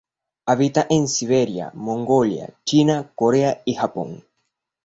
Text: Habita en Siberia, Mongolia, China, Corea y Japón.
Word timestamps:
Habita 0.47 0.87
en 0.89 1.07
Siberia, 1.07 1.69
Mongolia, 1.75 2.55
China, 2.65 3.11
Corea 3.13 3.61
y 3.65 3.75
Japón. 3.75 4.25